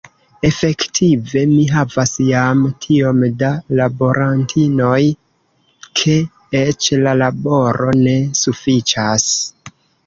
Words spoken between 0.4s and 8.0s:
Efektive mi havas jam tiom da laborantinoj, ke eĉ la laboro